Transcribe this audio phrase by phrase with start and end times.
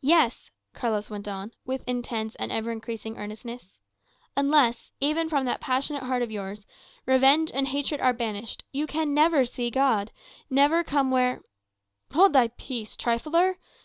[0.00, 3.80] "Yes," Carlos went on, with intense and ever increasing earnestness;
[4.36, 6.66] "unless, even from that passionate heart of yours,
[7.06, 10.10] revenge and hatred are banished, you can never see God,
[10.50, 11.42] never come where"
[12.14, 13.58] "Hold thy peace, trifler!"